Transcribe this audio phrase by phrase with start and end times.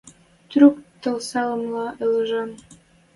[0.49, 2.49] Трӱк тылсалымла ӹлӹжӹн